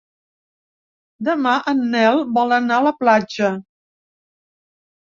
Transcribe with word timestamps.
Demà 1.27 1.53
en 1.73 1.85
Nel 1.93 2.19
vol 2.39 2.57
anar 2.59 2.81
a 2.83 2.89
la 2.91 2.97
platja. 3.05 3.55